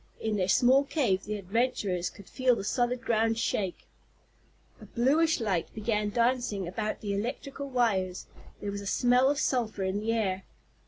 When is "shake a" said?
3.37-4.85